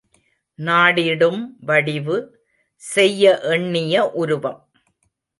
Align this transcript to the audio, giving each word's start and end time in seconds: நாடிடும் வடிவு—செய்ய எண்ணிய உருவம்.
நாடிடும் 0.59 1.41
வடிவு—செய்ய 1.61 3.23
எண்ணிய 3.49 4.03
உருவம். 4.13 4.59